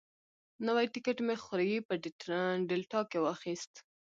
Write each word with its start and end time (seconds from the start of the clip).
نوی 0.67 0.85
ټکټ 0.93 1.17
مې 1.25 1.35
خوریي 1.43 1.79
په 1.87 1.93
ډیلټا 2.69 2.99
کې 3.09 3.17
واخیست. 3.21 3.73